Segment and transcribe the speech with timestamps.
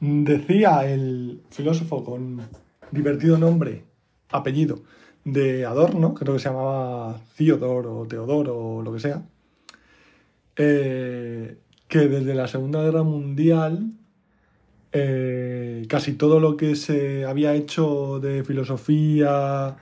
[0.00, 2.40] Decía el filósofo con
[2.90, 3.84] divertido nombre,
[4.30, 4.82] apellido,
[5.24, 9.22] de Adorno, creo que se llamaba Theodor o Teodoro o lo que sea,
[10.56, 11.56] eh,
[11.88, 13.92] que desde la Segunda Guerra Mundial
[14.92, 19.76] eh, casi todo lo que se había hecho de filosofía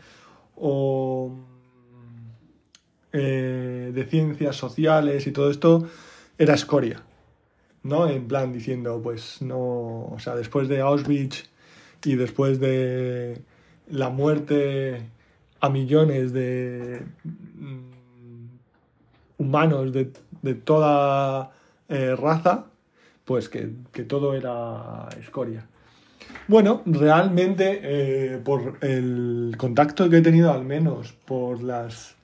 [0.56, 1.34] o
[3.12, 5.86] eh, de ciencias sociales y todo esto
[6.38, 7.02] era escoria,
[7.82, 8.08] ¿no?
[8.08, 11.50] En plan diciendo, pues no, o sea, después de Auschwitz
[12.04, 13.42] y después de
[13.88, 15.08] la muerte
[15.60, 17.92] a millones de mm,
[19.38, 21.52] humanos de, toda
[21.88, 22.66] eh, raza,
[23.24, 23.68] pues que,
[24.04, 25.66] todo era escoria.
[26.48, 32.16] Bueno, realmente eh, por el contacto que he tenido al menos por las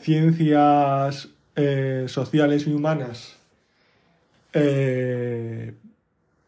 [0.00, 3.38] ciencias eh, sociales y humanas,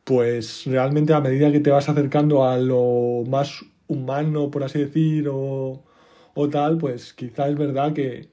[0.04, 5.28] pues realmente a medida que te vas acercando a lo más humano, por así decir,
[5.30, 5.82] o,
[6.50, 8.28] tal, pues quizá es verdad que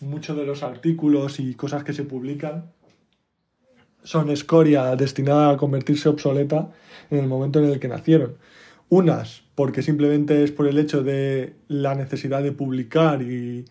[0.00, 2.72] muchos de los artículos y cosas que se publican
[4.02, 6.70] son escoria destinada a convertirse obsoleta
[7.10, 8.36] en el momento en el que nacieron.
[8.90, 13.64] Unas porque simplemente es por el hecho de la necesidad de publicar y,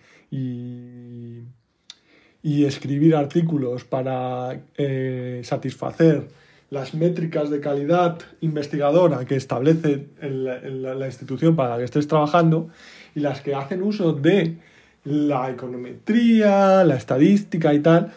[2.43, 6.27] escribir artículos para eh, satisfacer
[6.69, 12.69] las métricas de calidad investigadora que establece la, institución para la que estés trabajando
[13.15, 14.57] y las que hacen uso de
[15.05, 18.11] la econometría, la estadística y tal,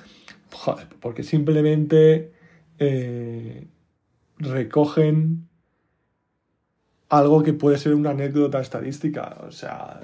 [1.01, 2.33] porque simplemente
[2.79, 3.67] eh,
[4.39, 5.47] recogen
[7.11, 9.37] algo que puede ser una anécdota estadística.
[9.47, 10.01] O sea,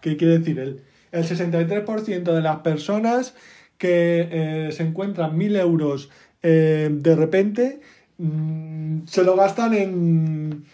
[0.00, 0.58] ¿qué quiere decir?
[0.58, 3.34] El, el 63% de las personas
[3.78, 6.10] que eh, se encuentran 1.000 euros
[6.42, 7.80] eh, de repente
[8.18, 10.64] mm, se lo gastan en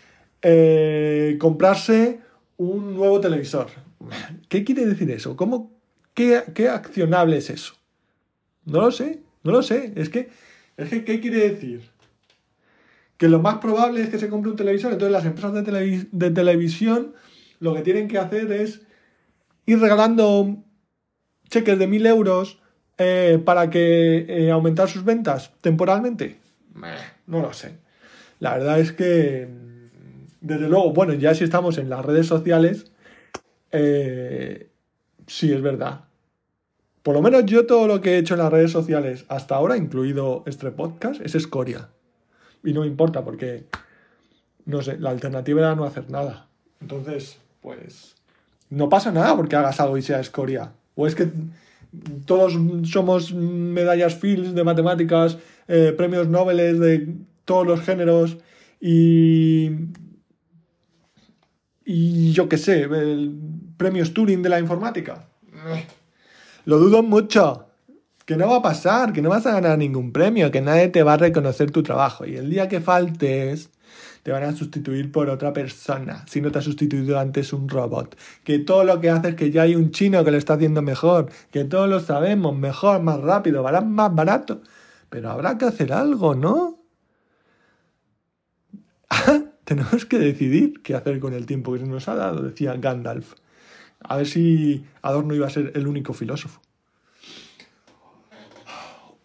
[0.43, 2.21] eh, comprarse
[2.57, 3.69] un nuevo televisor.
[4.49, 5.37] ¿Qué quiere decir eso?
[5.37, 5.73] ¿Cómo,
[6.13, 6.37] qué,
[6.69, 7.75] accionable es eso?
[8.67, 9.93] No lo sé, no lo sé.
[9.97, 10.29] Es que,
[10.77, 11.83] es que, ¿qué quiere decir?
[13.17, 14.93] Que lo más probable es que se compre un televisor.
[14.93, 17.15] Entonces las empresas de, de televisión
[17.61, 18.83] lo que tienen que hacer es
[19.67, 20.57] ir regalando
[21.49, 22.61] cheques de mil euros
[22.99, 26.39] eh, para que eh, aumentar sus ventas temporalmente?
[27.27, 27.79] No lo sé.
[28.41, 29.49] La verdad es que,
[30.41, 32.91] desde luego, bueno, ya si estamos en las redes sociales,
[33.73, 34.69] eh,
[35.27, 36.05] sí es verdad.
[37.03, 39.77] Por lo menos yo todo lo que he hecho en las redes sociales hasta ahora,
[39.77, 41.89] incluido este podcast, es escoria.
[42.63, 43.67] Y no me importa porque,
[44.65, 46.49] no sé, la alternativa era no hacer nada.
[46.81, 48.15] Entonces, pues,
[48.71, 50.73] no pasa nada porque hagas algo y sea escoria.
[50.95, 51.29] O es que
[52.27, 52.55] todos
[52.85, 55.39] somos medallas Fields de matemáticas,
[55.69, 57.15] eh, premios Nobel de
[57.45, 58.37] todos los géneros
[58.81, 59.71] y.
[61.87, 63.39] Y yo qué sé, el
[64.15, 65.29] Turing de la informática.
[66.65, 67.67] Lo dudo mucho.
[68.25, 71.03] Que no va a pasar, que no vas a ganar ningún premio, que nadie te
[71.03, 72.25] va a reconocer tu trabajo.
[72.25, 73.69] Y el día que faltes,
[74.23, 78.17] te van a sustituir por otra persona, si no te ha sustituido antes un robot.
[78.43, 80.81] Que todo lo que hace es que ya hay un chino que lo está haciendo
[80.81, 84.63] mejor, que todos lo sabemos, mejor, más rápido, más barato.
[85.11, 86.79] Pero habrá que hacer algo, ¿no?
[89.65, 93.35] Tenemos que decidir qué hacer con el tiempo que se nos ha dado, decía Gandalf.
[94.01, 96.61] A ver si Adorno iba a ser el único filósofo.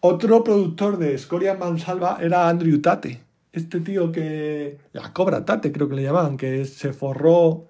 [0.00, 4.78] Otro productor de Escoria Mansalva era Andrew Tate este tío que.
[4.92, 7.66] La Cobra Tate, creo que le llamaban, que se forró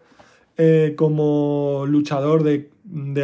[0.57, 2.71] eh, como luchador de,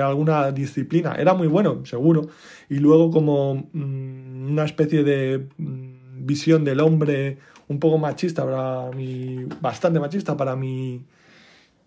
[0.00, 1.14] alguna disciplina.
[1.16, 2.28] Era muy bueno, seguro.
[2.68, 8.90] Y luego, como mm, una especie de mm, visión del hombre un poco machista para
[8.96, 9.44] mi.
[9.60, 11.04] bastante machista para mi,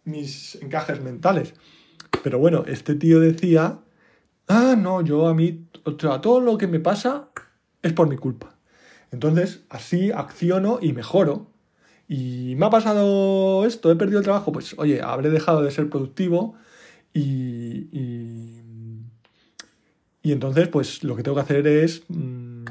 [0.03, 1.53] mis encajes mentales.
[2.23, 3.79] Pero bueno, este tío decía.
[4.47, 5.65] Ah, no, yo a mí.
[5.85, 7.29] O sea, todo lo que me pasa
[7.81, 8.58] es por mi culpa.
[9.11, 11.47] Entonces, así acciono y mejoro.
[12.07, 15.89] Y me ha pasado esto, he perdido el trabajo, pues oye, habré dejado de ser
[15.89, 16.55] productivo
[17.13, 18.55] y, y,
[20.31, 22.65] entonces pues lo que tengo que hacer es mm,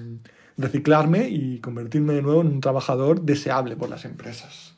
[0.56, 4.75] reciclarme y convertirme de nuevo en un trabajador deseable por las empresas.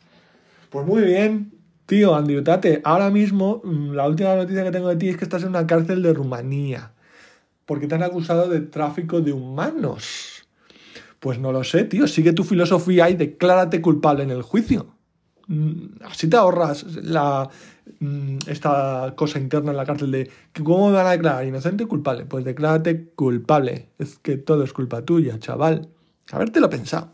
[0.70, 1.52] Pues muy bien,
[1.86, 5.24] tío, Andrew Tate, ahora mismo mm, la última noticia que tengo de ti es que
[5.24, 6.92] estás en una cárcel de Rumanía
[7.70, 10.29] porque te han acusado de tráfico de humanos.
[11.20, 12.08] Pues no lo sé, tío.
[12.08, 14.86] Sigue tu filosofía y declárate culpable en el juicio.
[15.46, 17.48] Mm, así te ahorras la,
[18.00, 20.30] mm, esta cosa interna en la cárcel de
[20.64, 22.24] ¿cómo me van a declarar inocente o culpable?
[22.24, 23.90] Pues declárate culpable.
[23.98, 25.88] Es que todo es culpa tuya, chaval.
[26.32, 27.12] Habértelo pensado.